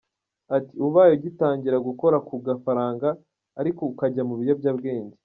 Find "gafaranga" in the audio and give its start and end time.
2.47-3.07